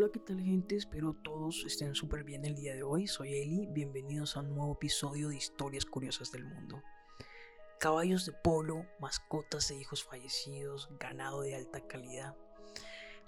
Hola, 0.00 0.10
¿qué 0.12 0.20
tal 0.20 0.40
gente? 0.40 0.76
Espero 0.76 1.12
todos 1.12 1.64
estén 1.66 1.96
súper 1.96 2.22
bien 2.22 2.44
el 2.44 2.54
día 2.54 2.72
de 2.72 2.84
hoy. 2.84 3.08
Soy 3.08 3.34
Eli, 3.34 3.66
bienvenidos 3.66 4.36
a 4.36 4.40
un 4.42 4.54
nuevo 4.54 4.74
episodio 4.74 5.28
de 5.28 5.34
Historias 5.34 5.84
Curiosas 5.84 6.30
del 6.30 6.44
Mundo. 6.44 6.84
Caballos 7.80 8.24
de 8.24 8.30
polo, 8.30 8.86
mascotas 9.00 9.66
de 9.66 9.74
hijos 9.74 10.04
fallecidos, 10.04 10.88
ganado 11.00 11.40
de 11.40 11.56
alta 11.56 11.80
calidad. 11.88 12.36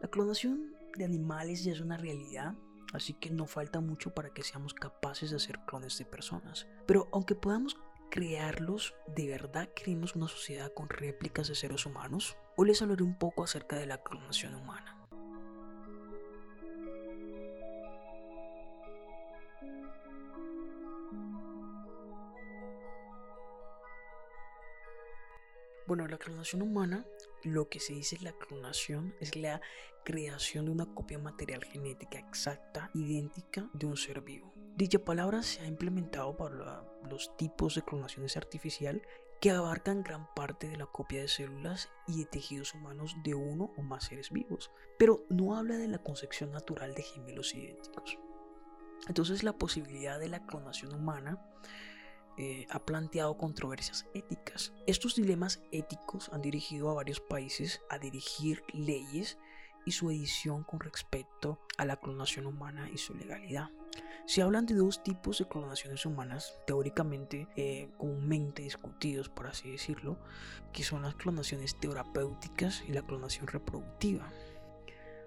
La 0.00 0.06
clonación 0.06 0.76
de 0.96 1.04
animales 1.04 1.64
ya 1.64 1.72
es 1.72 1.80
una 1.80 1.96
realidad, 1.96 2.54
así 2.92 3.14
que 3.14 3.30
no 3.30 3.46
falta 3.46 3.80
mucho 3.80 4.14
para 4.14 4.30
que 4.30 4.44
seamos 4.44 4.72
capaces 4.72 5.30
de 5.30 5.38
hacer 5.38 5.58
clones 5.66 5.98
de 5.98 6.04
personas. 6.04 6.68
Pero 6.86 7.08
aunque 7.12 7.34
podamos 7.34 7.76
crearlos, 8.12 8.94
¿de 9.08 9.26
verdad 9.26 9.68
queremos 9.74 10.14
una 10.14 10.28
sociedad 10.28 10.72
con 10.72 10.88
réplicas 10.88 11.48
de 11.48 11.56
seres 11.56 11.84
humanos? 11.84 12.36
Hoy 12.56 12.68
les 12.68 12.80
hablaré 12.80 13.02
un 13.02 13.18
poco 13.18 13.42
acerca 13.42 13.74
de 13.74 13.86
la 13.86 14.00
clonación 14.04 14.54
humana. 14.54 14.99
Bueno, 25.90 26.06
la 26.06 26.18
clonación 26.18 26.62
humana, 26.62 27.04
lo 27.42 27.68
que 27.68 27.80
se 27.80 27.94
dice 27.94 28.16
la 28.20 28.30
clonación 28.30 29.12
es 29.18 29.34
la 29.34 29.60
creación 30.04 30.66
de 30.66 30.70
una 30.70 30.94
copia 30.94 31.18
material 31.18 31.64
genética 31.64 32.16
exacta, 32.16 32.92
idéntica 32.94 33.68
de 33.72 33.86
un 33.86 33.96
ser 33.96 34.20
vivo. 34.20 34.54
Dicha 34.76 35.00
palabra 35.00 35.42
se 35.42 35.62
ha 35.62 35.66
implementado 35.66 36.36
para 36.36 36.84
los 37.10 37.36
tipos 37.36 37.74
de 37.74 37.82
clonaciones 37.82 38.36
artificial 38.36 39.02
que 39.40 39.50
abarcan 39.50 40.04
gran 40.04 40.32
parte 40.32 40.68
de 40.68 40.76
la 40.76 40.86
copia 40.86 41.22
de 41.22 41.26
células 41.26 41.88
y 42.06 42.20
de 42.20 42.26
tejidos 42.26 42.72
humanos 42.72 43.16
de 43.24 43.34
uno 43.34 43.72
o 43.76 43.82
más 43.82 44.04
seres 44.04 44.30
vivos, 44.30 44.70
pero 44.96 45.26
no 45.28 45.56
habla 45.56 45.76
de 45.76 45.88
la 45.88 45.98
concepción 45.98 46.52
natural 46.52 46.94
de 46.94 47.02
gemelos 47.02 47.52
idénticos. 47.52 48.16
Entonces 49.08 49.42
la 49.42 49.58
posibilidad 49.58 50.20
de 50.20 50.28
la 50.28 50.46
clonación 50.46 50.94
humana 50.94 51.44
eh, 52.36 52.66
ha 52.70 52.84
planteado 52.84 53.36
controversias 53.36 54.06
éticas. 54.14 54.72
Estos 54.86 55.16
dilemas 55.16 55.60
éticos 55.72 56.30
han 56.32 56.42
dirigido 56.42 56.90
a 56.90 56.94
varios 56.94 57.20
países 57.20 57.80
a 57.90 57.98
dirigir 57.98 58.62
leyes 58.72 59.38
y 59.84 59.92
su 59.92 60.10
edición 60.10 60.64
con 60.64 60.80
respecto 60.80 61.58
a 61.78 61.84
la 61.84 61.96
clonación 61.96 62.46
humana 62.46 62.88
y 62.92 62.98
su 62.98 63.14
legalidad. 63.14 63.70
Se 64.26 64.42
hablan 64.42 64.66
de 64.66 64.74
dos 64.74 65.02
tipos 65.02 65.38
de 65.38 65.48
clonaciones 65.48 66.06
humanas 66.06 66.58
teóricamente 66.66 67.48
eh, 67.56 67.90
comúnmente 67.98 68.62
discutidos, 68.62 69.28
por 69.28 69.48
así 69.48 69.70
decirlo, 69.70 70.18
que 70.72 70.84
son 70.84 71.02
las 71.02 71.16
clonaciones 71.16 71.74
terapéuticas 71.80 72.84
y 72.86 72.92
la 72.92 73.02
clonación 73.02 73.48
reproductiva. 73.48 74.30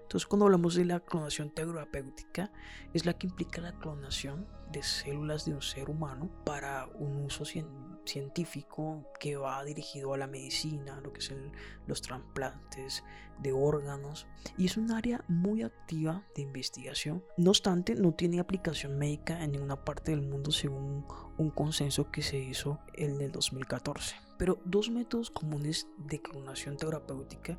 Entonces, 0.02 0.26
cuando 0.26 0.46
hablamos 0.46 0.74
de 0.74 0.84
la 0.84 1.00
clonación 1.00 1.50
terapéutica, 1.50 2.50
es 2.92 3.04
la 3.04 3.14
que 3.14 3.26
implica 3.26 3.60
la 3.60 3.72
clonación 3.72 4.46
de 4.74 4.82
células 4.82 5.44
de 5.44 5.54
un 5.54 5.62
ser 5.62 5.88
humano 5.88 6.28
para 6.44 6.86
un 6.98 7.24
uso 7.24 7.44
científico 8.04 9.04
que 9.20 9.36
va 9.36 9.64
dirigido 9.64 10.12
a 10.12 10.18
la 10.18 10.26
medicina, 10.26 11.00
lo 11.00 11.12
que 11.12 11.20
son 11.20 11.52
los 11.86 12.02
trasplantes 12.02 13.04
de 13.38 13.52
órganos, 13.52 14.26
y 14.58 14.66
es 14.66 14.76
un 14.76 14.90
área 14.90 15.24
muy 15.28 15.62
activa 15.62 16.24
de 16.34 16.42
investigación. 16.42 17.24
No 17.36 17.50
obstante, 17.50 17.94
no 17.94 18.12
tiene 18.12 18.40
aplicación 18.40 18.98
médica 18.98 19.42
en 19.42 19.52
ninguna 19.52 19.84
parte 19.84 20.10
del 20.10 20.22
mundo 20.22 20.50
según 20.50 21.06
un 21.38 21.50
consenso 21.50 22.10
que 22.10 22.22
se 22.22 22.38
hizo 22.38 22.80
en 22.94 23.20
el 23.20 23.30
2014. 23.30 24.16
Pero 24.38 24.58
dos 24.64 24.90
métodos 24.90 25.30
comunes 25.30 25.86
de 25.98 26.20
clonación 26.20 26.76
terapéutica 26.76 27.58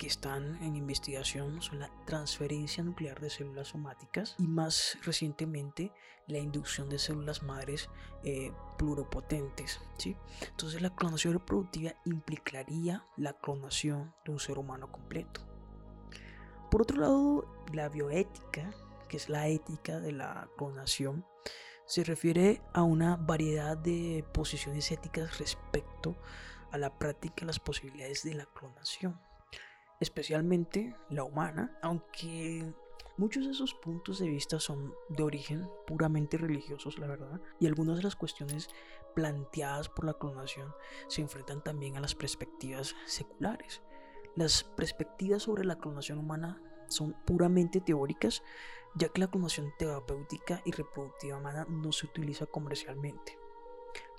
que 0.00 0.06
están 0.06 0.56
en 0.62 0.76
investigación 0.76 1.60
son 1.60 1.80
la 1.80 1.90
transferencia 2.06 2.82
nuclear 2.82 3.20
de 3.20 3.28
células 3.28 3.68
somáticas 3.68 4.34
y 4.38 4.46
más 4.46 4.96
recientemente 5.04 5.92
la 6.26 6.38
inducción 6.38 6.88
de 6.88 6.98
células 6.98 7.42
madres 7.42 7.90
eh, 8.24 8.50
pluropotentes. 8.78 9.78
¿sí? 9.98 10.16
Entonces 10.48 10.80
la 10.80 10.96
clonación 10.96 11.34
reproductiva 11.34 11.92
implicaría 12.06 13.04
la 13.18 13.34
clonación 13.34 14.14
de 14.24 14.32
un 14.32 14.40
ser 14.40 14.56
humano 14.56 14.90
completo. 14.90 15.42
Por 16.70 16.80
otro 16.80 16.98
lado, 16.98 17.64
la 17.74 17.90
bioética, 17.90 18.70
que 19.06 19.18
es 19.18 19.28
la 19.28 19.48
ética 19.48 20.00
de 20.00 20.12
la 20.12 20.48
clonación, 20.56 21.26
se 21.84 22.04
refiere 22.04 22.62
a 22.72 22.84
una 22.84 23.16
variedad 23.16 23.76
de 23.76 24.24
posiciones 24.32 24.90
éticas 24.92 25.38
respecto 25.38 26.16
a 26.72 26.78
la 26.78 26.98
práctica 26.98 27.42
y 27.42 27.46
las 27.46 27.58
posibilidades 27.58 28.22
de 28.22 28.32
la 28.32 28.46
clonación 28.46 29.20
especialmente 30.00 30.96
la 31.10 31.24
humana, 31.24 31.78
aunque 31.82 32.72
muchos 33.16 33.44
de 33.44 33.52
esos 33.52 33.74
puntos 33.74 34.18
de 34.18 34.28
vista 34.28 34.58
son 34.58 34.94
de 35.10 35.22
origen 35.22 35.68
puramente 35.86 36.38
religiosos, 36.38 36.98
la 36.98 37.06
verdad, 37.06 37.40
y 37.60 37.66
algunas 37.66 37.98
de 37.98 38.02
las 38.02 38.16
cuestiones 38.16 38.68
planteadas 39.14 39.88
por 39.88 40.06
la 40.06 40.14
clonación 40.14 40.72
se 41.08 41.20
enfrentan 41.20 41.62
también 41.62 41.96
a 41.96 42.00
las 42.00 42.14
perspectivas 42.14 42.96
seculares. 43.06 43.82
Las 44.36 44.64
perspectivas 44.64 45.42
sobre 45.42 45.64
la 45.64 45.76
clonación 45.76 46.18
humana 46.18 46.62
son 46.88 47.14
puramente 47.26 47.80
teóricas, 47.80 48.42
ya 48.94 49.08
que 49.08 49.20
la 49.20 49.30
clonación 49.30 49.72
terapéutica 49.78 50.62
y 50.64 50.72
reproductiva 50.72 51.36
humana 51.36 51.66
no 51.68 51.92
se 51.92 52.06
utiliza 52.06 52.46
comercialmente. 52.46 53.39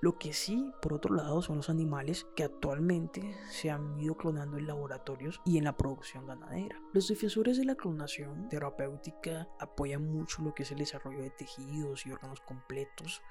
Lo 0.00 0.18
que 0.18 0.32
sí, 0.32 0.72
por 0.82 0.94
otro 0.94 1.14
lado, 1.14 1.42
son 1.42 1.58
los 1.58 1.70
animales 1.70 2.26
que 2.34 2.42
actualmente 2.44 3.36
se 3.50 3.70
han 3.70 4.00
ido 4.00 4.16
clonando 4.16 4.58
en 4.58 4.66
laboratorios 4.66 5.40
y 5.44 5.58
en 5.58 5.64
la 5.64 5.76
producción 5.76 6.26
ganadera. 6.26 6.80
Los 6.92 7.08
defensores 7.08 7.56
de 7.56 7.64
la 7.64 7.76
clonación 7.76 8.48
terapéutica 8.48 9.48
apoyan 9.60 10.10
mucho 10.10 10.42
lo 10.42 10.54
que 10.54 10.64
es 10.64 10.72
el 10.72 10.78
desarrollo 10.78 11.22
de 11.22 11.30
tejidos 11.30 12.04
y 12.04 12.12
órganos 12.12 12.40
completos 12.40 13.22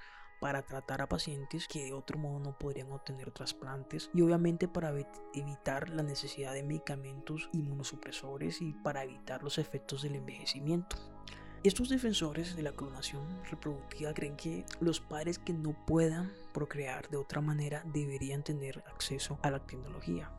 para 0.42 0.64
tratar 0.64 1.04
a 1.04 1.08
pacientes 1.08 1.68
que 1.68 1.84
de 1.84 1.94
otro 1.94 2.18
modo 2.18 2.40
no 2.40 2.58
podrían 2.58 2.92
obtener 2.92 3.32
trasplantes 3.32 4.10
y 4.12 4.24
obviamente 4.24 4.68
para 4.68 4.92
evitar 5.36 5.90
la 5.90 6.02
necesidad 6.02 6.54
de 6.54 6.64
medicamentos 6.64 7.48
inmunosupresores 7.54 8.60
y 8.60 8.74
para 8.74 9.04
evitar 9.04 9.44
los 9.44 9.60
efectos 9.60 10.02
del 10.02 10.16
envejecimiento. 10.16 10.98
Estos 11.64 11.90
defensores 11.90 12.56
de 12.56 12.64
la 12.64 12.72
clonación 12.72 13.22
reproductiva 13.52 14.16
creen 14.16 14.36
que 14.36 14.66
los 14.80 15.00
padres 15.00 15.38
que 15.38 15.54
no 15.54 15.76
puedan 15.86 16.32
procrear 16.56 17.08
de 17.10 17.18
otra 17.18 17.40
manera 17.40 17.84
deberían 17.86 18.44
tener 18.44 18.84
acceso 18.88 19.38
a 19.44 19.52
la 19.52 19.60
tecnología. 19.60 20.32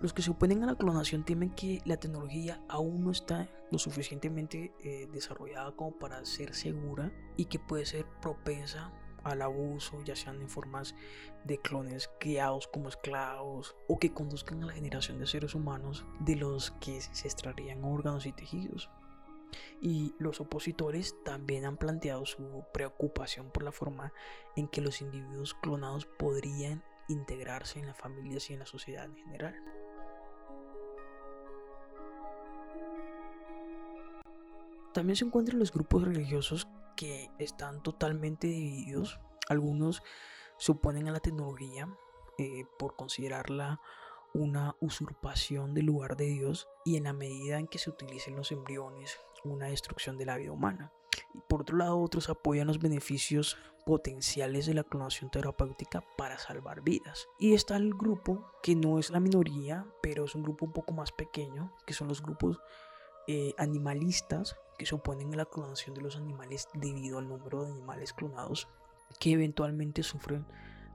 Los 0.00 0.14
que 0.14 0.22
se 0.22 0.30
oponen 0.30 0.62
a 0.62 0.66
la 0.66 0.74
clonación 0.76 1.26
temen 1.26 1.50
que 1.50 1.82
la 1.84 1.98
tecnología 1.98 2.58
aún 2.70 3.04
no 3.04 3.10
está 3.10 3.50
lo 3.70 3.78
suficientemente 3.78 4.72
eh, 4.82 5.08
desarrollada 5.12 5.72
como 5.72 5.98
para 5.98 6.24
ser 6.24 6.54
segura 6.54 7.12
y 7.36 7.44
que 7.44 7.58
puede 7.58 7.84
ser 7.84 8.06
propensa 8.22 8.90
al 9.24 9.42
abuso, 9.42 10.02
ya 10.04 10.16
sean 10.16 10.40
en 10.40 10.48
formas 10.48 10.94
de 11.44 11.58
clones 11.58 12.08
criados 12.18 12.66
como 12.66 12.88
esclavos 12.88 13.76
o 13.88 13.98
que 13.98 14.14
conduzcan 14.14 14.62
a 14.62 14.66
la 14.68 14.72
generación 14.72 15.18
de 15.18 15.26
seres 15.26 15.54
humanos 15.54 16.06
de 16.20 16.36
los 16.36 16.70
que 16.80 17.02
se 17.02 17.28
extraerían 17.28 17.84
órganos 17.84 18.24
y 18.24 18.32
tejidos 18.32 18.88
y 19.82 20.14
los 20.18 20.40
opositores 20.40 21.16
también 21.24 21.64
han 21.64 21.76
planteado 21.76 22.24
su 22.24 22.64
preocupación 22.72 23.50
por 23.50 23.64
la 23.64 23.72
forma 23.72 24.12
en 24.54 24.68
que 24.68 24.80
los 24.80 25.02
individuos 25.02 25.54
clonados 25.54 26.06
podrían 26.06 26.84
integrarse 27.08 27.80
en 27.80 27.88
las 27.88 27.98
familias 27.98 28.48
y 28.48 28.52
en 28.52 28.60
la 28.60 28.66
sociedad 28.66 29.04
en 29.04 29.16
general. 29.16 29.54
También 34.94 35.16
se 35.16 35.24
encuentran 35.24 35.58
los 35.58 35.72
grupos 35.72 36.04
religiosos 36.04 36.68
que 36.96 37.30
están 37.38 37.82
totalmente 37.82 38.46
divididos. 38.46 39.18
Algunos 39.48 40.02
se 40.58 40.72
oponen 40.72 41.08
a 41.08 41.12
la 41.12 41.18
tecnología 41.18 41.88
eh, 42.38 42.66
por 42.78 42.94
considerarla 42.94 43.80
una 44.32 44.76
usurpación 44.80 45.74
del 45.74 45.86
lugar 45.86 46.16
de 46.16 46.26
Dios 46.26 46.68
y 46.84 46.96
en 46.96 47.04
la 47.04 47.12
medida 47.12 47.58
en 47.58 47.66
que 47.66 47.78
se 47.78 47.90
utilicen 47.90 48.36
los 48.36 48.52
embriones 48.52 49.18
una 49.44 49.66
destrucción 49.66 50.18
de 50.18 50.26
la 50.26 50.36
vida 50.36 50.52
humana. 50.52 50.92
Y 51.34 51.40
por 51.48 51.62
otro 51.62 51.76
lado, 51.76 52.00
otros 52.00 52.28
apoyan 52.28 52.66
los 52.66 52.78
beneficios 52.78 53.56
potenciales 53.84 54.66
de 54.66 54.74
la 54.74 54.84
clonación 54.84 55.30
terapéutica 55.30 56.04
para 56.16 56.38
salvar 56.38 56.82
vidas. 56.82 57.26
Y 57.38 57.54
está 57.54 57.76
el 57.76 57.94
grupo 57.94 58.46
que 58.62 58.76
no 58.76 58.98
es 58.98 59.10
la 59.10 59.20
minoría, 59.20 59.86
pero 60.02 60.24
es 60.24 60.34
un 60.34 60.42
grupo 60.42 60.66
un 60.66 60.72
poco 60.72 60.92
más 60.92 61.12
pequeño, 61.12 61.72
que 61.86 61.94
son 61.94 62.08
los 62.08 62.22
grupos 62.22 62.60
eh, 63.28 63.54
animalistas 63.58 64.56
que 64.78 64.86
se 64.86 64.94
oponen 64.94 65.32
a 65.34 65.36
la 65.36 65.46
clonación 65.46 65.94
de 65.94 66.02
los 66.02 66.16
animales 66.16 66.68
debido 66.74 67.18
al 67.18 67.28
número 67.28 67.64
de 67.64 67.70
animales 67.70 68.12
clonados 68.12 68.68
que 69.20 69.32
eventualmente 69.32 70.02
sufren 70.02 70.46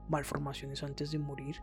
malformaciones 0.08 0.82
antes 0.82 1.10
de 1.10 1.18
morir 1.18 1.62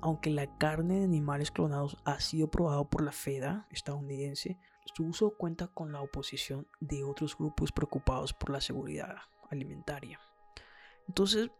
aunque 0.00 0.30
la 0.30 0.58
carne 0.58 0.98
de 0.98 1.04
animales 1.04 1.50
clonados 1.50 1.96
ha 2.04 2.20
sido 2.20 2.50
probado 2.50 2.88
por 2.88 3.02
la 3.02 3.12
FEDA 3.12 3.66
estadounidense, 3.70 4.58
su 4.94 5.06
uso 5.06 5.30
cuenta 5.36 5.68
con 5.68 5.92
la 5.92 6.00
oposición 6.00 6.66
de 6.80 7.04
otros 7.04 7.36
grupos 7.36 7.72
preocupados 7.72 8.32
por 8.32 8.50
la 8.50 8.60
seguridad 8.60 9.16
alimentaria. 9.50 10.20
Entonces, 11.08 11.50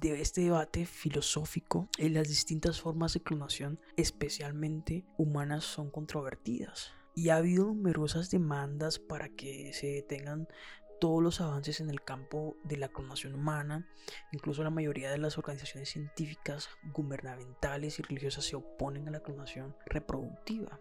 de 0.00 0.20
este 0.20 0.42
debate 0.42 0.86
filosófico, 0.86 1.88
las 1.98 2.28
distintas 2.28 2.80
formas 2.80 3.14
de 3.14 3.22
clonación, 3.22 3.80
especialmente 3.96 5.04
humanas, 5.16 5.64
son 5.64 5.90
controvertidas. 5.90 6.92
Y 7.14 7.30
ha 7.30 7.36
habido 7.36 7.66
numerosas 7.66 8.30
demandas 8.30 8.98
para 8.98 9.28
que 9.28 9.72
se 9.72 9.88
detengan 9.88 10.46
todos 11.00 11.22
los 11.22 11.40
avances 11.40 11.80
en 11.80 11.90
el 11.90 12.02
campo 12.02 12.56
de 12.64 12.76
la 12.76 12.88
clonación 12.88 13.34
humana. 13.34 13.88
Incluso 14.32 14.62
la 14.62 14.70
mayoría 14.70 15.10
de 15.10 15.18
las 15.18 15.38
organizaciones 15.38 15.88
científicas, 15.88 16.68
gubernamentales 16.92 17.98
y 17.98 18.02
religiosas 18.02 18.44
se 18.44 18.56
oponen 18.56 19.08
a 19.08 19.12
la 19.12 19.20
clonación 19.20 19.76
reproductiva. 19.86 20.80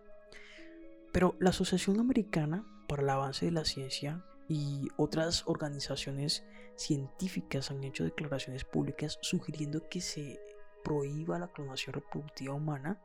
Pero 1.12 1.36
la 1.40 1.50
Asociación 1.50 2.00
Americana 2.00 2.66
para 2.88 3.04
el 3.04 3.10
Avance 3.10 3.46
de 3.46 3.52
la 3.52 3.66
Ciencia 3.66 4.24
y 4.48 4.88
otras 4.98 5.44
organizaciones 5.46 6.46
científicas 6.76 7.72
han 7.72 7.84
hecho 7.84 8.04
declaraciones 8.04 8.64
públicas 8.64 9.18
sugiriendo 9.22 9.88
que 9.90 10.02
se 10.02 10.40
prohíba 10.84 11.40
la 11.40 11.48
clonación 11.48 11.94
reproductiva 11.94 12.54
humana 12.54 13.02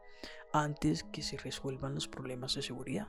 antes 0.52 1.04
que 1.04 1.22
se 1.22 1.36
resuelvan 1.36 1.94
los 1.94 2.08
problemas 2.08 2.54
de 2.54 2.62
seguridad. 2.62 3.08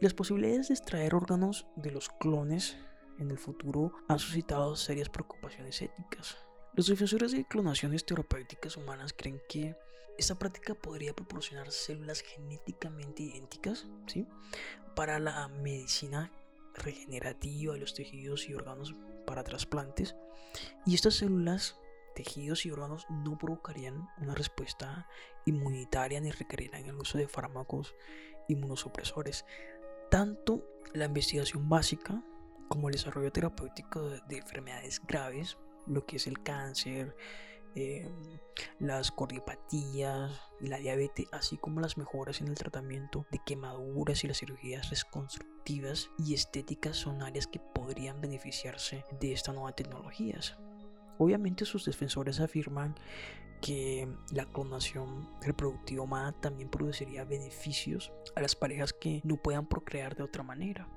las 0.00 0.12
posibilidades 0.12 0.68
de 0.68 0.74
extraer 0.74 1.14
órganos 1.14 1.66
de 1.76 1.90
los 1.90 2.10
clones 2.10 2.76
en 3.18 3.30
el 3.30 3.38
futuro 3.38 3.92
han 4.08 4.18
suscitado 4.18 4.76
serias 4.76 5.08
preocupaciones 5.08 5.80
éticas. 5.80 6.36
Los 6.74 6.88
defensores 6.88 7.32
de 7.32 7.46
clonaciones 7.46 8.04
terapéuticas 8.04 8.76
humanas 8.76 9.14
creen 9.16 9.40
que 9.48 9.76
esta 10.18 10.38
práctica 10.38 10.74
podría 10.74 11.14
proporcionar 11.14 11.70
células 11.70 12.20
genéticamente 12.20 13.22
idénticas 13.22 13.86
¿sí? 14.06 14.26
para 14.94 15.18
la 15.18 15.48
medicina 15.48 16.30
regenerativa 16.74 17.74
de 17.74 17.80
los 17.80 17.94
tejidos 17.94 18.48
y 18.48 18.54
órganos 18.54 18.94
para 19.26 19.44
trasplantes. 19.44 20.16
Y 20.86 20.94
estas 20.94 21.14
células, 21.14 21.78
tejidos 22.14 22.66
y 22.66 22.70
órganos 22.70 23.06
no 23.10 23.38
provocarían 23.38 24.08
una 24.18 24.34
respuesta 24.34 25.08
inmunitaria 25.44 26.20
ni 26.20 26.30
requerirán 26.30 26.84
el 26.84 26.96
uso 26.96 27.18
de 27.18 27.28
fármacos 27.28 27.94
inmunosupresores. 28.48 29.44
Tanto 30.10 30.66
la 30.92 31.06
investigación 31.06 31.68
básica 31.68 32.22
como 32.68 32.88
el 32.88 32.94
desarrollo 32.94 33.32
terapéutico 33.32 34.10
de 34.10 34.36
enfermedades 34.36 35.00
graves, 35.06 35.58
lo 35.86 36.06
que 36.06 36.16
es 36.16 36.26
el 36.26 36.42
cáncer, 36.42 37.14
eh, 37.74 38.08
las 38.78 39.10
cordiopatías, 39.10 40.30
la 40.60 40.78
diabetes, 40.78 41.26
así 41.32 41.56
como 41.56 41.80
las 41.80 41.96
mejoras 41.96 42.40
en 42.40 42.48
el 42.48 42.54
tratamiento 42.54 43.26
de 43.30 43.40
quemaduras 43.44 44.24
y 44.24 44.28
las 44.28 44.38
cirugías 44.38 44.90
reconstructivas 44.90 46.10
y 46.18 46.34
estéticas 46.34 46.96
son 46.96 47.22
áreas 47.22 47.46
que 47.46 47.60
podrían 47.60 48.20
beneficiarse 48.20 49.04
de 49.20 49.32
estas 49.32 49.54
nuevas 49.54 49.76
tecnologías. 49.76 50.56
Obviamente 51.18 51.64
sus 51.64 51.84
defensores 51.84 52.40
afirman 52.40 52.94
que 53.60 54.08
la 54.32 54.44
clonación 54.44 55.30
reproductiva 55.40 56.02
humana 56.02 56.32
también 56.32 56.68
produciría 56.68 57.24
beneficios 57.24 58.12
a 58.34 58.40
las 58.40 58.56
parejas 58.56 58.92
que 58.92 59.20
no 59.24 59.36
puedan 59.36 59.68
procrear 59.68 60.16
de 60.16 60.24
otra 60.24 60.42
manera 60.42 60.88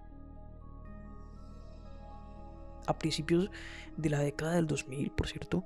a 2.87 2.97
principios 2.97 3.49
de 3.97 4.09
la 4.09 4.19
década 4.19 4.53
del 4.53 4.67
2000, 4.67 5.11
por 5.11 5.27
cierto, 5.27 5.63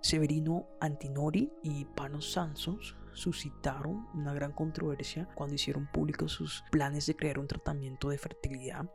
Severino 0.00 0.66
Antinori 0.80 1.52
y 1.62 1.84
Panos 1.84 2.32
Sansos 2.32 2.96
suscitaron 3.12 4.06
una 4.14 4.32
gran 4.32 4.52
controversia 4.52 5.28
cuando 5.34 5.56
hicieron 5.56 5.86
públicos 5.86 6.32
sus 6.32 6.64
planes 6.70 7.06
de 7.06 7.16
crear 7.16 7.38
un 7.38 7.48
tratamiento 7.48 8.10
de 8.10 8.18
fertilidad 8.18 8.90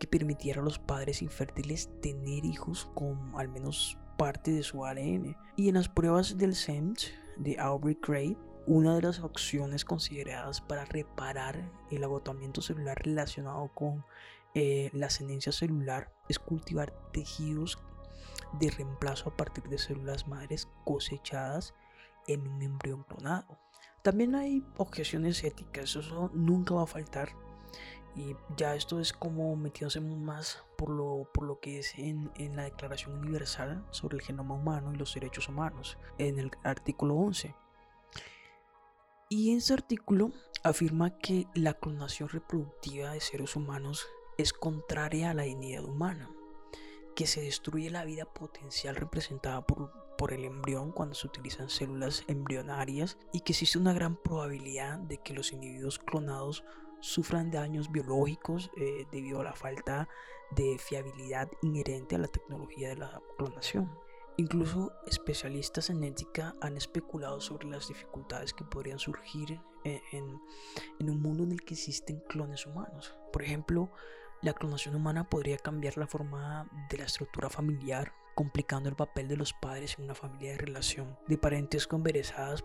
que 0.00 0.06
permitiera 0.06 0.62
a 0.62 0.64
los 0.64 0.78
padres 0.78 1.22
infértiles 1.22 1.90
tener 2.00 2.44
hijos 2.44 2.90
con 2.94 3.32
al 3.36 3.48
menos 3.48 3.98
parte 4.16 4.50
de 4.50 4.62
su 4.62 4.84
ADN. 4.84 5.36
Y 5.56 5.68
en 5.68 5.74
las 5.74 5.88
pruebas 5.88 6.38
del 6.38 6.54
SEMS 6.54 7.12
de 7.36 7.58
Aubrey 7.58 7.98
Gray, 8.00 8.36
una 8.66 8.94
de 8.96 9.02
las 9.02 9.20
opciones 9.20 9.84
consideradas 9.84 10.60
para 10.60 10.84
reparar 10.86 11.70
el 11.90 12.02
agotamiento 12.02 12.62
celular 12.62 13.00
relacionado 13.04 13.70
con 13.74 14.04
eh, 14.58 14.88
la 14.94 15.08
ascendencia 15.08 15.52
celular 15.52 16.10
es 16.30 16.38
cultivar 16.38 16.90
tejidos 17.12 17.78
de 18.58 18.70
reemplazo 18.70 19.28
a 19.28 19.36
partir 19.36 19.64
de 19.64 19.76
células 19.76 20.26
madres 20.26 20.66
cosechadas 20.86 21.74
en 22.26 22.48
un 22.48 22.62
embrión 22.62 23.02
clonado. 23.02 23.58
También 24.00 24.34
hay 24.34 24.64
objeciones 24.78 25.44
éticas, 25.44 25.94
eso 25.96 26.30
nunca 26.32 26.72
va 26.72 26.84
a 26.84 26.86
faltar. 26.86 27.32
Y 28.14 28.34
ya 28.56 28.74
esto 28.74 28.98
es 28.98 29.12
como 29.12 29.54
metiéndose 29.56 30.00
más 30.00 30.64
por 30.78 30.88
lo, 30.88 31.30
por 31.34 31.44
lo 31.44 31.60
que 31.60 31.80
es 31.80 31.92
en, 31.98 32.30
en 32.36 32.56
la 32.56 32.64
Declaración 32.64 33.18
Universal 33.18 33.86
sobre 33.90 34.16
el 34.16 34.22
Genoma 34.22 34.54
Humano 34.54 34.90
y 34.94 34.96
los 34.96 35.12
Derechos 35.12 35.50
Humanos, 35.50 35.98
en 36.16 36.38
el 36.38 36.50
artículo 36.64 37.14
11. 37.16 37.54
Y 39.28 39.50
en 39.50 39.58
ese 39.58 39.74
artículo 39.74 40.32
afirma 40.62 41.18
que 41.18 41.46
la 41.52 41.74
clonación 41.74 42.30
reproductiva 42.30 43.10
de 43.10 43.20
seres 43.20 43.54
humanos 43.54 44.06
es 44.36 44.52
contraria 44.52 45.30
a 45.30 45.34
la 45.34 45.44
dignidad 45.44 45.84
humana, 45.84 46.30
que 47.14 47.26
se 47.26 47.40
destruye 47.40 47.90
la 47.90 48.04
vida 48.04 48.26
potencial 48.26 48.96
representada 48.96 49.66
por, 49.66 49.90
por 50.16 50.32
el 50.32 50.44
embrión 50.44 50.92
cuando 50.92 51.14
se 51.14 51.26
utilizan 51.26 51.70
células 51.70 52.24
embrionarias 52.28 53.18
y 53.32 53.40
que 53.40 53.52
existe 53.52 53.78
una 53.78 53.92
gran 53.92 54.16
probabilidad 54.16 54.98
de 54.98 55.18
que 55.18 55.34
los 55.34 55.52
individuos 55.52 55.98
clonados 55.98 56.64
sufran 57.00 57.50
daños 57.50 57.90
biológicos 57.90 58.70
eh, 58.76 59.06
debido 59.12 59.40
a 59.40 59.44
la 59.44 59.54
falta 59.54 60.08
de 60.50 60.78
fiabilidad 60.78 61.48
inherente 61.62 62.16
a 62.16 62.18
la 62.18 62.28
tecnología 62.28 62.90
de 62.90 62.96
la 62.96 63.20
clonación. 63.36 63.90
Incluso 64.38 64.92
especialistas 65.06 65.88
en 65.88 66.04
ética 66.04 66.54
han 66.60 66.76
especulado 66.76 67.40
sobre 67.40 67.68
las 67.68 67.88
dificultades 67.88 68.52
que 68.52 68.64
podrían 68.64 68.98
surgir 68.98 69.60
eh, 69.84 70.02
en, 70.12 70.40
en, 70.98 71.10
un 71.10 71.22
mundo 71.22 71.42
en 71.42 71.52
el 71.52 71.62
que 71.62 71.72
existen 71.72 72.20
clones 72.28 72.66
humanos. 72.66 73.16
Por 73.32 73.42
ejemplo, 73.42 73.90
la 74.42 74.52
clonación 74.52 74.94
humana 74.94 75.28
podría 75.28 75.56
cambiar 75.58 75.96
la 75.96 76.06
forma 76.06 76.68
de 76.90 76.98
la 76.98 77.04
estructura 77.04 77.48
familiar, 77.48 78.12
complicando 78.34 78.88
el 78.88 78.96
papel 78.96 79.28
de 79.28 79.36
los 79.36 79.52
padres 79.52 79.96
en 79.98 80.04
una 80.04 80.14
familia 80.14 80.52
de 80.52 80.58
relación 80.58 81.18
de 81.26 81.38
parentes 81.38 81.86
converezadas, 81.86 82.64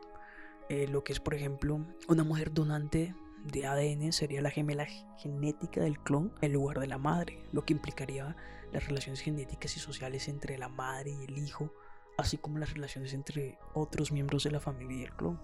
eh, 0.70 0.88
lo 0.88 1.04
que 1.04 1.14
es 1.14 1.20
por 1.20 1.34
ejemplo 1.34 1.86
una 2.08 2.24
mujer 2.24 2.54
donante 2.54 3.16
de 3.44 3.66
ADN 3.66 4.12
sería 4.12 4.42
la 4.42 4.52
gemela 4.52 4.86
genética 5.18 5.82
del 5.82 6.00
clon 6.00 6.34
en 6.42 6.54
lugar 6.54 6.80
de 6.80 6.88
la 6.88 6.98
madre, 6.98 7.44
lo 7.52 7.66
que 7.66 7.74
implicaría 7.74 8.36
las 8.72 8.88
relaciones 8.88 9.22
genéticas 9.22 9.76
y 9.76 9.80
sociales 9.80 10.28
entre 10.28 10.58
la 10.58 10.70
madre 10.70 11.12
y 11.12 11.24
el 11.24 11.38
hijo, 11.38 11.74
así 12.18 12.38
como 12.38 12.60
las 12.60 12.74
relaciones 12.74 13.14
entre 13.14 13.58
otros 13.74 14.12
miembros 14.12 14.44
de 14.44 14.52
la 14.52 14.60
familia 14.60 14.98
y 14.98 15.04
el 15.04 15.14
clon. 15.16 15.40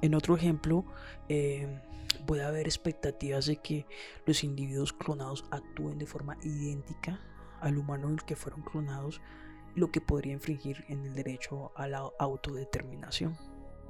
En 0.00 0.14
otro 0.14 0.36
ejemplo, 0.36 0.84
eh, 1.28 1.80
puede 2.26 2.44
haber 2.44 2.66
expectativas 2.66 3.46
de 3.46 3.56
que 3.56 3.86
los 4.26 4.44
individuos 4.44 4.92
clonados 4.92 5.44
actúen 5.50 5.98
de 5.98 6.06
forma 6.06 6.36
idéntica 6.42 7.20
al 7.60 7.78
humano 7.78 8.08
en 8.08 8.14
el 8.14 8.24
que 8.24 8.36
fueron 8.36 8.62
clonados, 8.62 9.20
lo 9.74 9.90
que 9.90 10.00
podría 10.00 10.32
infringir 10.32 10.84
en 10.88 11.04
el 11.04 11.14
derecho 11.14 11.72
a 11.76 11.88
la 11.88 12.10
autodeterminación. 12.18 13.36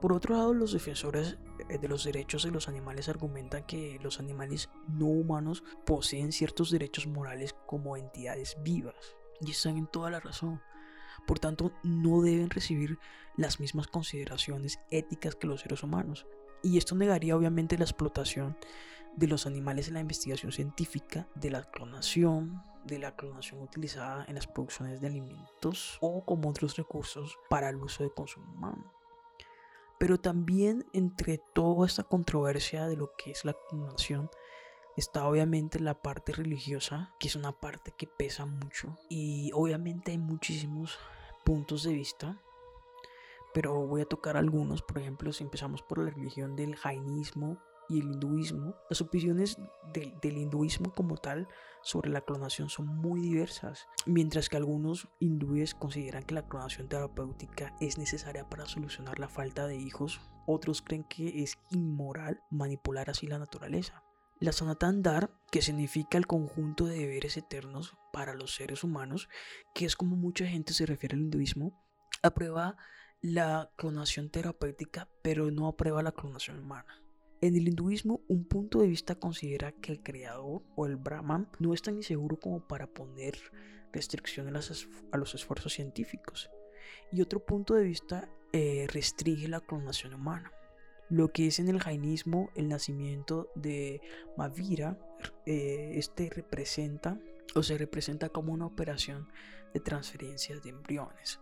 Por 0.01 0.13
otro 0.13 0.37
lado, 0.37 0.55
los 0.55 0.73
defensores 0.73 1.39
eh, 1.69 1.79
de 1.79 1.89
los 1.89 2.05
derechos 2.05 2.45
de 2.45 2.53
los 2.53 2.69
animales 2.69 3.09
argumentan 3.09 3.65
que 3.65 3.99
los 4.03 4.21
animales 4.21 4.71
no 4.87 5.07
humanos 5.07 5.65
poseen 5.85 6.31
ciertos 6.31 6.71
derechos 6.71 7.07
morales 7.07 7.57
como 7.67 7.97
entidades 7.97 8.57
vivas, 8.63 9.17
y 9.41 9.51
están 9.51 9.77
en 9.77 9.87
toda 9.87 10.11
la 10.11 10.21
razón. 10.21 10.61
Por 11.29 11.41
tanto, 11.41 11.73
no 11.83 12.23
deben 12.23 12.49
recibir 12.49 12.99
las 13.37 13.61
mismas 13.61 13.87
consideraciones 13.87 14.81
éticas 14.91 15.35
que 15.35 15.47
los 15.47 15.61
seres 15.61 15.83
humanos. 15.83 16.27
Y 16.63 16.79
esto 16.79 16.95
negaría 16.95 17.37
obviamente 17.37 17.77
la 17.77 17.85
explotación 17.85 18.57
de 19.15 19.27
los 19.27 19.45
animales 19.45 19.89
en 19.89 19.95
la 19.95 20.01
investigación 20.01 20.53
científica, 20.53 21.29
de 21.35 21.51
la 21.51 21.65
clonación, 21.65 22.63
de 22.87 22.99
la 22.99 23.15
clonación 23.15 23.61
utilizada 23.61 24.25
en 24.27 24.37
las 24.37 24.47
producciones 24.47 25.03
de 25.03 25.09
alimentos 25.09 25.99
o 26.01 26.25
como 26.25 26.49
otros 26.49 26.77
recursos 26.77 27.37
para 27.51 27.69
el 27.69 27.77
uso 27.77 28.05
de 28.05 28.11
consumo 28.11 28.51
humano. 28.55 28.91
Pero 29.99 30.19
también 30.19 30.87
entre 30.95 31.37
toda 31.53 31.87
esta 31.87 32.05
controversia 32.05 32.87
de 32.87 32.97
lo 32.97 33.13
que 33.19 33.33
es 33.33 33.45
la 33.45 33.55
clonación, 33.69 34.31
está 34.97 35.29
obviamente 35.29 35.79
la 35.79 36.01
parte 36.01 36.33
religiosa, 36.33 37.13
que 37.21 37.29
es 37.29 37.37
una 37.37 37.53
parte 37.53 37.93
que 37.93 38.07
pesa 38.07 38.47
mucho. 38.47 38.97
Y 39.11 39.51
obviamente 39.53 40.13
hay 40.13 40.19
muchísimos 40.19 40.99
puntos 41.49 41.83
de 41.83 41.95
vista, 41.95 42.39
pero 43.55 43.87
voy 43.87 44.03
a 44.03 44.05
tocar 44.05 44.37
algunos. 44.37 44.83
Por 44.83 44.99
ejemplo, 44.99 45.33
si 45.33 45.45
empezamos 45.45 45.81
por 45.81 45.97
la 45.97 46.11
religión 46.11 46.57
del 46.57 46.77
jainismo 46.77 47.57
y 47.89 48.01
el 48.01 48.13
hinduismo, 48.13 48.75
las 48.91 49.01
opiniones 49.01 49.57
del 49.95 50.37
hinduismo 50.37 50.93
como 50.93 51.17
tal 51.17 51.49
sobre 51.81 52.11
la 52.11 52.21
clonación 52.21 52.69
son 52.69 52.87
muy 52.89 53.23
diversas, 53.23 53.89
mientras 54.05 54.51
que 54.51 54.59
algunos 54.59 55.09
hindúes 55.21 55.75
consideran 55.75 56.25
que 56.25 56.35
la 56.35 56.47
clonación 56.47 56.87
terapéutica 56.87 57.75
es 57.81 57.97
necesaria 57.97 58.47
para 58.47 58.67
solucionar 58.67 59.19
la 59.19 59.31
falta 59.31 59.67
de 59.67 59.77
hijos, 59.77 60.21
otros 60.47 60.83
creen 60.83 61.05
que 61.05 61.43
es 61.43 61.57
inmoral 61.71 62.43
manipular 62.51 63.09
así 63.09 63.27
la 63.27 63.39
naturaleza. 63.39 64.05
La 64.41 64.53
Sanatan 64.53 65.03
que 65.51 65.63
significa 65.63 66.17
el 66.17 66.29
conjunto 66.29 66.87
de 66.87 66.97
deberes 66.97 67.37
eternos 67.37 67.97
para 68.13 68.35
los 68.35 68.55
seres 68.55 68.85
humanos, 68.85 69.29
que 69.75 69.85
es 69.85 69.97
como 69.97 70.15
mucha 70.15 70.47
gente 70.47 70.75
se 70.75 70.87
refiere 70.87 71.17
al 71.17 71.23
hinduismo, 71.23 71.77
aprueba 72.23 72.77
la 73.21 73.73
clonación 73.77 74.31
terapéutica, 74.31 75.09
pero 75.23 75.51
no 75.51 75.67
aprueba 75.67 76.05
la 76.05 76.13
clonación 76.13 76.61
humana. 76.61 77.03
En 77.41 77.57
el 77.57 77.67
hinduismo, 77.67 78.21
un 78.29 78.45
punto 78.45 78.81
de 78.81 78.87
vista 78.87 79.17
considera 79.17 79.73
que 79.73 79.91
el 79.91 80.03
creador 80.05 80.63
o 80.77 80.87
el 80.87 80.97
Brahman 80.97 81.49
no 81.59 81.75
es 81.75 81.83
tan 81.83 81.97
inseguro 81.97 82.39
como 82.39 82.67
para 82.67 82.87
poner 82.87 83.37
restricciones 83.93 84.87
a 85.11 85.17
los 85.17 85.35
esfuerzos 85.35 85.73
científicos. 85.73 86.49
Y 87.11 87.23
otro 87.23 87.45
punto 87.45 87.75
de 87.75 87.83
vista 87.83 88.29
eh, 88.53 88.87
restringe 88.89 89.49
la 89.49 89.61
clonación 89.61 90.15
humana. 90.15 90.53
Lo 91.11 91.33
que 91.33 91.47
es 91.47 91.59
en 91.59 91.69
el 91.69 91.81
jainismo 91.81 92.51
el 92.55 92.69
nacimiento 92.69 93.51
de 93.55 94.01
Mavira, 94.37 94.99
eh, 95.47 95.93
este 95.97 96.29
representa 96.31 97.19
o 97.55 97.63
se 97.63 97.79
representa 97.79 98.29
como 98.29 98.53
una 98.53 98.67
operación 98.67 99.29
de 99.73 99.81
transferencia 99.81 100.59
de 100.61 100.71
embriones. 100.71 101.41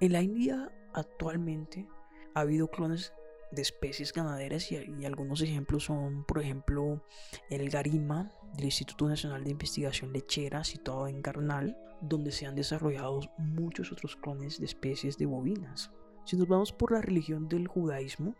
En 0.00 0.12
la 0.12 0.22
India 0.22 0.70
actualmente 0.94 1.86
ha 2.34 2.40
habido 2.40 2.68
clones 2.68 3.12
de 3.50 3.62
especies 3.62 4.12
ganaderas 4.12 4.70
y, 4.70 5.04
algunos 5.04 5.40
ejemplos 5.40 5.84
son, 5.84 6.24
por 6.24 6.40
ejemplo, 6.40 7.02
el 7.50 7.70
Garima 7.70 8.32
del 8.54 8.66
Instituto 8.66 9.08
Nacional 9.08 9.44
de 9.44 9.50
Investigación 9.50 10.12
Lechera 10.12 10.64
situado 10.64 11.08
en 11.08 11.22
Garnal, 11.22 11.76
donde 12.00 12.30
se 12.30 12.46
han 12.46 12.54
desarrollado 12.54 13.20
muchos 13.38 13.90
otros 13.90 14.16
clones 14.16 14.58
de 14.58 14.66
especies 14.66 15.16
de 15.18 15.26
bovinas. 15.26 15.90
Si 16.24 16.36
nos 16.36 16.46
vamos 16.46 16.72
por 16.72 16.92
la 16.92 17.00
religión 17.00 17.48
del 17.48 17.66
judaísmo, 17.68 18.34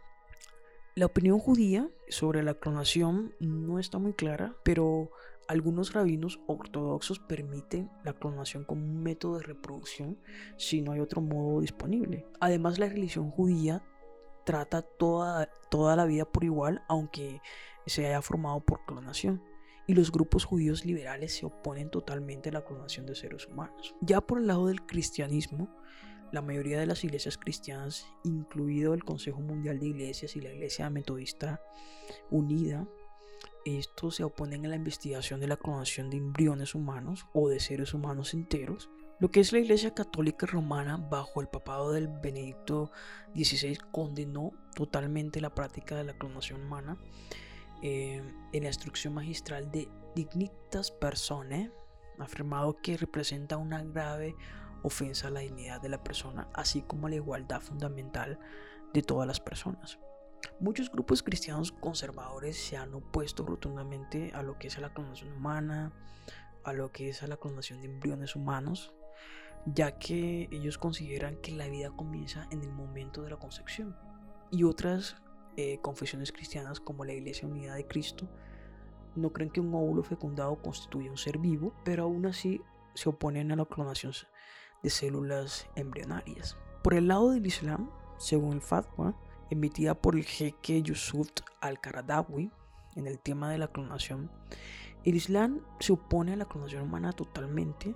la 0.99 1.07
opinión 1.07 1.38
judía 1.38 1.88
sobre 2.09 2.43
la 2.43 2.55
clonación 2.55 3.33
no 3.38 3.78
está 3.78 3.99
muy 3.99 4.14
clara, 4.14 4.57
pero 4.64 5.12
algunos 5.47 5.93
rabinos 5.93 6.40
ortodoxos 6.49 7.21
permiten 7.21 7.88
la 8.05 8.14
clonación 8.14 8.64
como 8.64 8.83
un 8.83 9.02
método 9.02 9.38
de 9.38 9.45
reproducción 9.45 10.19
si 10.57 10.83
no 10.83 10.93
hay 10.93 11.00
otro 11.00 11.21
modo 11.21 11.61
disponible. 11.61 12.26
Además, 12.40 12.81
la 12.81 12.88
religión 12.88 13.31
judía 13.31 13.85
trata 14.45 14.83
toda, 14.83 15.49
toda 15.71 15.95
la 15.95 16.05
vida 16.05 16.25
por 16.25 16.43
igual, 16.43 16.83
aunque 16.88 17.40
se 17.87 18.07
haya 18.07 18.21
formado 18.21 18.61
por 18.61 18.85
clonación. 18.85 19.43
Y 19.87 19.95
los 19.95 20.11
grupos 20.11 20.45
judíos 20.45 20.85
liberales 20.85 21.33
se 21.35 21.47
oponen 21.47 21.90
totalmente 21.90 22.49
a 22.49 22.52
la 22.52 22.64
clonación 22.64 23.07
de 23.07 23.14
seres 23.14 23.47
humanos. 23.47 23.95
Ya 24.00 24.21
por 24.21 24.38
el 24.38 24.49
lado 24.49 24.67
del 24.67 24.85
cristianismo, 24.85 25.71
la 26.32 26.42
mayoría 26.42 26.78
de 26.78 26.87
las 26.87 27.04
iglesias 27.04 27.38
cristianas, 27.38 28.06
incluido 28.25 28.94
el 28.94 29.04
Consejo 29.04 29.40
Mundial 29.40 29.78
de 29.78 29.87
Iglesias 29.87 30.37
y 30.37 30.40
la 30.40 30.52
Iglesia 30.52 30.90
Metodista 30.90 31.61
Unida, 32.30 32.87
estos 33.64 34.16
se 34.16 34.25
oponen 34.25 34.64
a 34.66 34.68
la 34.68 34.76
investigación 34.76 35.40
de 35.40 35.49
la 35.49 35.56
clonación 35.56 36.11
de 36.11 36.16
embriones 36.16 36.75
humanos 36.75 37.26
o 37.35 37.49
de 37.49 37.61
seres 37.61 37.92
humanos 37.92 38.32
enteros 38.32 38.88
lo 39.20 39.32
que 39.32 39.40
es 39.40 39.52
la 39.52 39.58
Iglesia 39.58 39.94
Católica 39.94 40.47
Romana 40.47 40.97
bajo 40.97 41.40
el 41.40 41.49
papado 41.49 41.90
del 41.90 42.06
Benedicto 42.06 42.92
XVI 43.35 43.76
condenó 43.90 44.52
totalmente 44.76 45.40
la 45.40 45.52
práctica 45.52 45.97
de 45.97 46.04
la 46.04 46.12
clonación 46.12 46.62
humana 46.62 46.97
eh, 47.82 48.23
en 48.52 48.62
la 48.62 48.68
instrucción 48.68 49.14
magistral 49.14 49.73
de 49.73 49.88
Dignitas 50.14 50.92
Personae, 50.92 51.73
afirmado 52.20 52.76
que 52.76 52.97
representa 52.97 53.56
una 53.56 53.82
grave 53.82 54.37
ofensa 54.82 55.28
a 55.28 55.30
la 55.30 55.40
dignidad 55.40 55.80
de 55.80 55.88
la 55.88 56.02
persona, 56.02 56.49
así 56.54 56.82
como 56.82 57.06
a 57.06 57.11
la 57.11 57.16
igualdad 57.16 57.61
fundamental 57.61 58.38
de 58.92 59.02
todas 59.02 59.26
las 59.26 59.40
personas. 59.40 59.99
Muchos 60.61 60.90
grupos 60.90 61.23
cristianos 61.23 61.73
conservadores 61.73 62.56
se 62.56 62.76
han 62.76 62.94
opuesto 62.94 63.44
rotundamente 63.44 64.32
a 64.35 64.42
lo 64.42 64.58
que 64.58 64.68
es 64.68 64.78
la 64.78 64.92
clonación 64.92 65.32
humana, 65.32 65.92
a 66.64 66.73
lo 66.73 66.92
que 66.92 67.08
es 67.08 67.23
la 67.23 67.37
clonación 67.37 67.80
de 67.80 67.87
embriones 67.87 68.37
humanos, 68.37 68.92
ya 69.66 69.99
que 69.99 70.49
ellos 70.50 70.78
consideran 70.78 71.37
que 71.37 71.52
la 71.52 71.68
vida 71.68 71.90
comienza 71.90 72.47
en 72.50 72.62
el 72.62 72.73
momento 72.73 73.23
de 73.23 73.30
la 73.30 73.37
concepción. 73.37 73.97
Y 74.50 74.64
otras 74.64 75.16
eh, 75.56 75.78
confesiones 75.82 76.32
cristianas, 76.32 76.80
como 76.80 77.04
la 77.04 77.12
Iglesia 77.12 77.49
Unida 77.49 77.75
de 77.75 77.87
Cristo, 77.87 78.28
no 79.16 79.32
creen 79.32 79.50
que 79.50 79.61
un 79.61 79.75
óvulo 79.75 80.02
fecundado 80.02 80.56
constituya 80.62 81.11
un 81.11 81.18
ser 81.18 81.38
vivo, 81.38 81.75
pero 81.85 82.04
aún 82.04 82.26
así 82.26 82.61
se 82.94 83.08
oponen 83.08 83.52
a 83.52 83.56
la 83.56 83.64
clonación 83.64 84.12
de 84.82 84.90
células 84.90 85.68
embrionarias. 85.75 86.56
Por 86.82 86.94
el 86.94 87.08
lado 87.08 87.30
del 87.30 87.47
Islam, 87.47 87.90
según 88.18 88.54
el 88.54 88.62
fatwa 88.62 89.14
emitida 89.50 89.94
por 89.94 90.16
el 90.16 90.25
jeque 90.25 90.82
Yusuf 90.82 91.28
al-Qaradawi 91.61 92.50
en 92.97 93.06
el 93.06 93.18
tema 93.18 93.50
de 93.50 93.58
la 93.58 93.68
clonación, 93.68 94.30
el 95.04 95.14
Islam 95.14 95.61
se 95.80 95.92
opone 95.92 96.32
a 96.32 96.37
la 96.37 96.44
clonación 96.44 96.82
humana 96.82 97.12
totalmente 97.12 97.94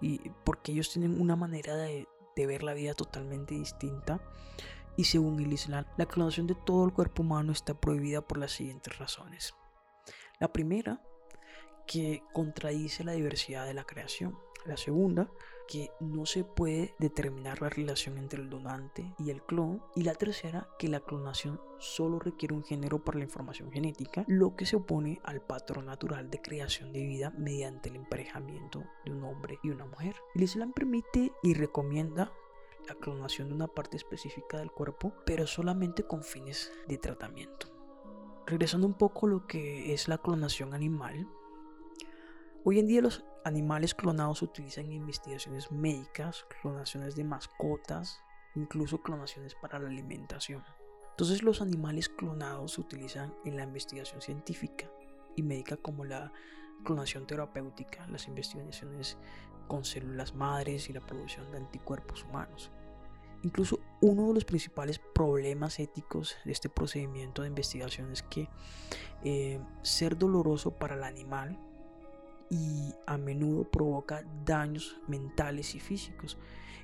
y 0.00 0.18
porque 0.44 0.72
ellos 0.72 0.90
tienen 0.90 1.20
una 1.20 1.36
manera 1.36 1.76
de, 1.76 2.06
ver 2.36 2.62
la 2.62 2.72
vida 2.72 2.94
totalmente 2.94 3.54
distinta. 3.54 4.18
Y 4.96 5.04
según 5.04 5.40
el 5.40 5.52
Islam, 5.52 5.84
la 5.98 6.06
clonación 6.06 6.46
de 6.46 6.54
todo 6.54 6.86
el 6.86 6.92
cuerpo 6.94 7.22
humano 7.22 7.52
está 7.52 7.74
prohibida 7.78 8.22
por 8.22 8.38
las 8.38 8.52
siguientes 8.52 8.98
razones. 8.98 9.54
La 10.38 10.50
primera, 10.50 11.02
que 11.86 12.22
contradice 12.32 13.04
la 13.04 13.12
diversidad 13.12 13.66
de 13.66 13.74
la 13.74 13.84
creación. 13.84 14.38
La 14.64 14.78
segunda, 14.78 15.28
que 15.70 15.92
no 16.00 16.26
se 16.26 16.42
puede 16.42 16.96
determinar 16.98 17.62
la 17.62 17.68
relación 17.68 18.18
entre 18.18 18.42
el 18.42 18.50
donante 18.50 19.14
y 19.18 19.30
el 19.30 19.40
clon. 19.40 19.80
Y 19.94 20.02
la 20.02 20.14
tercera, 20.14 20.68
que 20.80 20.88
la 20.88 20.98
clonación 20.98 21.60
solo 21.78 22.18
requiere 22.18 22.54
un 22.54 22.64
género 22.64 23.04
para 23.04 23.18
la 23.18 23.24
información 23.24 23.70
genética, 23.70 24.24
lo 24.26 24.56
que 24.56 24.66
se 24.66 24.74
opone 24.74 25.20
al 25.22 25.40
patrón 25.40 25.86
natural 25.86 26.28
de 26.28 26.42
creación 26.42 26.92
de 26.92 27.06
vida 27.06 27.32
mediante 27.38 27.88
el 27.88 27.96
emparejamiento 27.96 28.82
de 29.04 29.12
un 29.12 29.22
hombre 29.22 29.60
y 29.62 29.70
una 29.70 29.86
mujer. 29.86 30.16
El 30.34 30.42
Islam 30.42 30.72
permite 30.72 31.32
y 31.42 31.54
recomienda 31.54 32.32
la 32.88 32.96
clonación 32.96 33.48
de 33.48 33.54
una 33.54 33.68
parte 33.68 33.96
específica 33.96 34.58
del 34.58 34.72
cuerpo, 34.72 35.14
pero 35.24 35.46
solamente 35.46 36.02
con 36.02 36.24
fines 36.24 36.72
de 36.88 36.98
tratamiento. 36.98 37.68
Regresando 38.44 38.88
un 38.88 38.94
poco 38.94 39.26
a 39.26 39.30
lo 39.30 39.46
que 39.46 39.92
es 39.92 40.08
la 40.08 40.18
clonación 40.18 40.74
animal, 40.74 41.28
Hoy 42.62 42.78
en 42.78 42.86
día 42.86 43.00
los 43.00 43.24
animales 43.44 43.94
clonados 43.94 44.38
se 44.38 44.44
utilizan 44.44 44.86
en 44.86 44.92
investigaciones 44.92 45.70
médicas, 45.70 46.44
clonaciones 46.60 47.14
de 47.16 47.24
mascotas, 47.24 48.20
incluso 48.54 49.02
clonaciones 49.02 49.54
para 49.54 49.78
la 49.78 49.88
alimentación. 49.88 50.62
Entonces 51.10 51.42
los 51.42 51.60
animales 51.60 52.08
clonados 52.08 52.72
se 52.72 52.80
utilizan 52.80 53.34
en 53.44 53.56
la 53.56 53.64
investigación 53.64 54.20
científica 54.20 54.90
y 55.36 55.42
médica 55.42 55.76
como 55.76 56.04
la 56.04 56.32
clonación 56.84 57.26
terapéutica, 57.26 58.06
las 58.08 58.26
investigaciones 58.26 59.18
con 59.68 59.84
células 59.84 60.34
madres 60.34 60.88
y 60.88 60.92
la 60.92 61.00
producción 61.00 61.50
de 61.50 61.58
anticuerpos 61.58 62.24
humanos. 62.24 62.70
Incluso 63.42 63.80
uno 64.00 64.28
de 64.28 64.34
los 64.34 64.44
principales 64.44 64.98
problemas 64.98 65.78
éticos 65.78 66.36
de 66.44 66.52
este 66.52 66.68
procedimiento 66.68 67.42
de 67.42 67.48
investigación 67.48 68.10
es 68.12 68.22
que 68.22 68.48
eh, 69.24 69.60
ser 69.82 70.18
doloroso 70.18 70.72
para 70.72 70.94
el 70.94 71.04
animal 71.04 71.58
y 72.50 72.94
a 73.06 73.16
menudo 73.16 73.64
provoca 73.70 74.24
daños 74.44 75.00
mentales 75.06 75.74
y 75.74 75.80
físicos. 75.80 76.36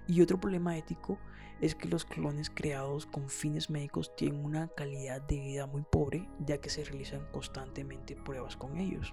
Y 0.07 0.23
otro 0.23 0.41
problema 0.41 0.79
ético 0.79 1.19
es 1.61 1.75
que 1.75 1.89
los 1.89 2.05
clones 2.05 2.51
creados 2.51 3.07
con 3.07 3.29
fines 3.29 3.71
médicos 3.71 4.15
tienen 4.15 4.45
una 4.45 4.69
calidad 4.69 5.21
de 5.23 5.41
vida 5.41 5.67
muy 5.67 5.83
pobre 5.83 6.29
ya 6.39 6.59
que 6.59 6.71
se 6.71 6.85
realizan 6.85 7.27
constantemente 7.33 8.15
pruebas 8.15 8.57
con 8.57 8.77
ellos. 8.77 9.13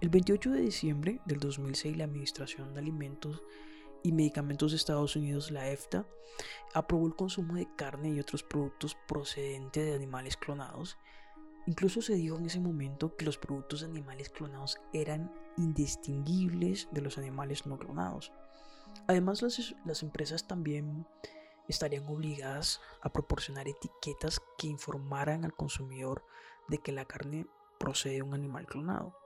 El 0.00 0.10
28 0.10 0.50
de 0.50 0.60
diciembre 0.60 1.20
del 1.26 1.40
2006 1.40 1.96
la 1.96 2.04
Administración 2.04 2.74
de 2.74 2.80
Alimentos 2.80 3.42
y 4.04 4.12
Medicamentos 4.12 4.72
de 4.72 4.76
Estados 4.76 5.16
Unidos, 5.16 5.50
la 5.50 5.68
EFTA, 5.70 6.06
aprobó 6.74 7.06
el 7.06 7.14
consumo 7.14 7.54
de 7.54 7.68
carne 7.76 8.10
y 8.10 8.20
otros 8.20 8.42
productos 8.42 8.96
procedentes 9.06 9.84
de 9.84 9.94
animales 9.94 10.36
clonados 10.36 10.98
Incluso 11.66 12.02
se 12.02 12.14
dijo 12.14 12.38
en 12.38 12.46
ese 12.46 12.60
momento 12.60 13.16
que 13.16 13.24
los 13.24 13.38
productos 13.38 13.84
animales 13.84 14.30
clonados 14.30 14.80
eran 14.92 15.32
indistinguibles 15.56 16.88
de 16.92 17.00
los 17.00 17.18
animales 17.18 17.66
no 17.66 17.78
clonados. 17.78 18.32
Además, 19.06 19.42
las, 19.84 20.02
empresas 20.02 20.46
también 20.46 21.06
estarían 21.68 22.06
obligadas 22.06 22.80
a 23.00 23.12
proporcionar 23.12 23.68
etiquetas 23.68 24.40
que 24.58 24.66
informaran 24.66 25.44
al 25.44 25.54
consumidor 25.54 26.24
de 26.68 26.78
que 26.78 26.92
la 26.92 27.04
carne 27.04 27.46
procede 27.78 28.16
de 28.16 28.22
un 28.22 28.34
animal 28.34 28.66
clonado. 28.66 29.16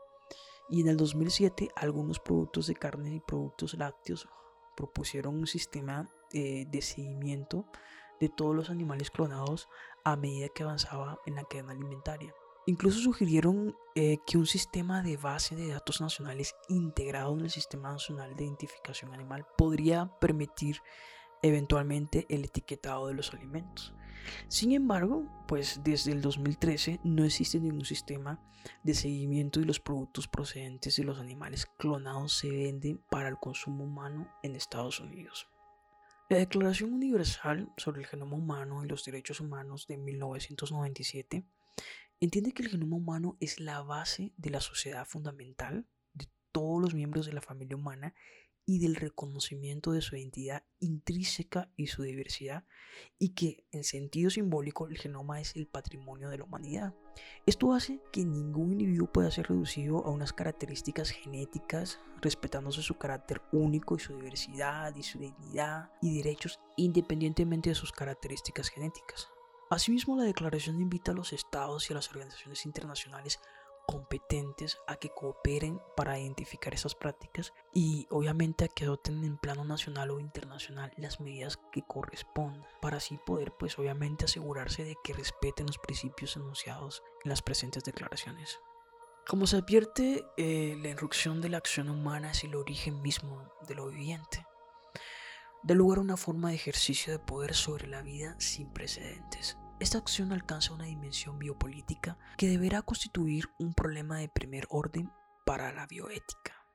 Y 0.68 0.80
en 0.80 0.88
el 0.88 0.96
2007 0.96 1.70
algunos 1.76 2.18
productos 2.18 2.66
de 2.66 2.74
carne 2.74 3.14
y 3.14 3.20
productos 3.20 3.74
lácteos 3.74 4.28
propusieron 4.76 5.36
un 5.36 5.46
sistema 5.46 6.08
eh, 6.32 6.66
de 6.68 6.82
seguimiento 6.82 7.66
de 8.20 8.28
todos 8.28 8.54
los 8.54 8.70
animales 8.70 9.10
clonados 9.10 9.68
a 10.04 10.16
medida 10.16 10.48
que 10.48 10.62
avanzaba 10.62 11.20
en 11.26 11.36
la 11.36 11.44
cadena 11.44 11.72
alimentaria. 11.72 12.34
Incluso 12.68 12.98
sugirieron 12.98 13.76
eh, 13.94 14.18
que 14.26 14.38
un 14.38 14.46
sistema 14.46 15.00
de 15.00 15.16
base 15.16 15.54
de 15.54 15.68
datos 15.68 16.00
nacionales 16.00 16.56
integrado 16.68 17.32
en 17.34 17.42
el 17.42 17.50
Sistema 17.50 17.92
Nacional 17.92 18.34
de 18.34 18.44
Identificación 18.44 19.14
Animal 19.14 19.46
podría 19.56 20.10
permitir 20.18 20.82
eventualmente 21.42 22.26
el 22.28 22.44
etiquetado 22.44 23.06
de 23.06 23.14
los 23.14 23.32
alimentos. 23.32 23.94
Sin 24.48 24.72
embargo, 24.72 25.24
pues 25.46 25.80
desde 25.84 26.10
el 26.10 26.20
2013 26.20 27.00
no 27.04 27.24
existe 27.24 27.60
ningún 27.60 27.84
sistema 27.84 28.40
de 28.82 28.94
seguimiento 28.94 29.60
y 29.60 29.64
los 29.64 29.78
productos 29.78 30.26
procedentes 30.26 30.96
de 30.96 31.04
los 31.04 31.20
animales 31.20 31.66
clonados 31.78 32.32
se 32.32 32.50
venden 32.50 33.00
para 33.08 33.28
el 33.28 33.36
consumo 33.36 33.84
humano 33.84 34.28
en 34.42 34.56
Estados 34.56 34.98
Unidos. 34.98 35.46
La 36.28 36.38
Declaración 36.38 36.92
Universal 36.92 37.72
sobre 37.76 38.00
el 38.00 38.08
Genoma 38.08 38.36
Humano 38.36 38.84
y 38.84 38.88
los 38.88 39.04
Derechos 39.04 39.40
Humanos 39.40 39.86
de 39.86 39.96
1997 39.96 41.46
entiende 42.20 42.52
que 42.52 42.62
el 42.62 42.70
genoma 42.70 42.96
humano 42.96 43.36
es 43.40 43.60
la 43.60 43.82
base 43.82 44.32
de 44.36 44.50
la 44.50 44.60
sociedad 44.60 45.06
fundamental 45.06 45.86
de 46.14 46.28
todos 46.52 46.80
los 46.80 46.94
miembros 46.94 47.26
de 47.26 47.32
la 47.32 47.42
familia 47.42 47.76
humana 47.76 48.14
y 48.68 48.80
del 48.80 48.96
reconocimiento 48.96 49.92
de 49.92 50.02
su 50.02 50.16
identidad 50.16 50.64
intrínseca 50.80 51.70
y 51.76 51.86
su 51.86 52.02
diversidad, 52.02 52.64
y 53.16 53.34
que 53.34 53.64
en 53.70 53.84
sentido 53.84 54.28
simbólico 54.28 54.88
el 54.88 54.98
genoma 54.98 55.40
es 55.40 55.54
el 55.54 55.68
patrimonio 55.68 56.28
de 56.28 56.38
la 56.38 56.44
humanidad. 56.44 56.94
Esto 57.46 57.72
hace 57.72 58.00
que 58.12 58.24
ningún 58.24 58.72
individuo 58.72 59.10
pueda 59.10 59.30
ser 59.30 59.46
reducido 59.48 60.04
a 60.04 60.10
unas 60.10 60.32
características 60.32 61.10
genéticas, 61.10 62.00
respetándose 62.20 62.82
su 62.82 62.98
carácter 62.98 63.40
único 63.52 63.94
y 63.94 64.00
su 64.00 64.16
diversidad 64.16 64.94
y 64.96 65.04
su 65.04 65.20
dignidad 65.20 65.92
y 66.02 66.16
derechos 66.16 66.58
independientemente 66.76 67.70
de 67.70 67.76
sus 67.76 67.92
características 67.92 68.68
genéticas. 68.68 69.28
Asimismo, 69.70 70.16
la 70.16 70.24
declaración 70.24 70.80
invita 70.80 71.12
a 71.12 71.14
los 71.14 71.32
estados 71.32 71.88
y 71.88 71.92
a 71.92 71.96
las 71.96 72.08
organizaciones 72.10 72.64
internacionales 72.66 73.40
competentes 73.86 74.78
a 74.86 74.96
que 74.96 75.10
cooperen 75.10 75.80
para 75.96 76.18
identificar 76.18 76.74
esas 76.74 76.94
prácticas 76.94 77.52
y 77.72 78.06
obviamente 78.10 78.64
a 78.64 78.68
que 78.68 78.84
adopten 78.84 79.24
en 79.24 79.38
plano 79.38 79.64
nacional 79.64 80.10
o 80.10 80.20
internacional 80.20 80.92
las 80.96 81.20
medidas 81.20 81.58
que 81.72 81.82
correspondan 81.82 82.66
para 82.82 82.96
así 82.96 83.18
poder 83.24 83.52
pues 83.52 83.78
obviamente 83.78 84.24
asegurarse 84.24 84.84
de 84.84 84.96
que 85.02 85.14
respeten 85.14 85.66
los 85.66 85.78
principios 85.78 86.36
enunciados 86.36 87.02
en 87.24 87.30
las 87.30 87.42
presentes 87.42 87.84
declaraciones. 87.84 88.58
Como 89.26 89.46
se 89.46 89.56
advierte, 89.56 90.24
eh, 90.36 90.76
la 90.80 90.88
irrupción 90.88 91.40
de 91.40 91.48
la 91.48 91.58
acción 91.58 91.88
humana 91.88 92.30
es 92.30 92.44
el 92.44 92.54
origen 92.54 93.02
mismo 93.02 93.52
de 93.66 93.74
lo 93.74 93.88
viviente. 93.88 94.46
Da 95.66 95.74
lugar 95.74 95.98
a 95.98 96.02
una 96.02 96.16
forma 96.16 96.50
de 96.50 96.54
ejercicio 96.54 97.12
de 97.12 97.18
poder 97.18 97.54
sobre 97.54 97.88
la 97.88 98.00
vida 98.00 98.36
sin 98.38 98.68
precedentes 98.68 99.58
esta 99.78 99.98
acción 99.98 100.32
alcanza 100.32 100.72
una 100.72 100.86
dimensión 100.86 101.38
biopolítica 101.38 102.16
que 102.38 102.48
deberá 102.48 102.80
constituir 102.80 103.50
un 103.58 103.74
problema 103.74 104.18
de 104.18 104.28
primer 104.28 104.66
orden 104.70 105.12
para 105.44 105.70
la 105.70 105.86
bioética. 105.86 106.65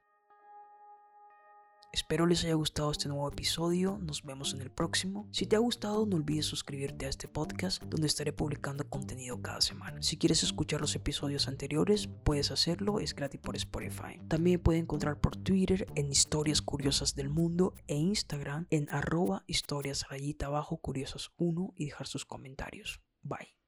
Espero 1.94 2.26
les 2.26 2.46
haya 2.46 2.54
gustado 2.54 2.90
este 2.90 3.10
nuevo 3.10 3.28
episodio, 3.28 4.00
nos 4.02 4.24
vemos 4.24 4.54
en 4.54 4.62
el 4.62 4.72
próximo. 4.72 5.28
Si 5.32 5.46
te 5.46 5.58
ha 5.58 5.60
gustado 5.60 6.06
no 6.06 6.16
olvides 6.16 6.46
suscribirte 6.46 7.06
a 7.06 7.10
este 7.10 7.28
podcast 7.28 7.84
donde 7.84 8.08
estaré 8.08 8.32
publicando 8.32 8.90
contenido 8.90 9.42
cada 9.42 9.60
semana. 9.60 10.02
Si 10.02 10.16
quieres 10.16 10.42
escuchar 10.42 10.80
los 10.80 10.96
episodios 10.96 11.50
anteriores 11.50 12.08
puedes 12.24 12.50
hacerlo, 12.50 13.02
es 13.02 13.14
gratis 13.14 13.42
por 13.42 13.58
Spotify. 13.58 14.22
También 14.30 14.62
puedes 14.62 14.82
encontrar 14.82 15.20
por 15.20 15.36
Twitter 15.36 15.86
en 15.96 16.10
Historias 16.10 16.62
Curiosas 16.62 17.14
del 17.14 17.30
Mundo 17.30 17.74
e 17.88 17.96
Instagram 17.96 18.68
en 18.70 18.88
arroba 18.90 19.44
historias 19.48 20.08
rayita 20.10 20.46
abajo 20.46 20.78
curiosas 20.78 21.32
1 21.36 21.74
y 21.76 21.86
dejar 21.88 22.08
sus 22.08 22.26
comentarios. 22.26 23.02
Bye. 23.22 23.61